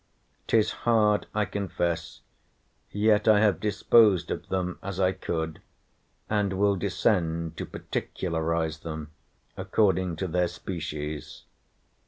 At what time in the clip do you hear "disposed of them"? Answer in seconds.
3.59-4.79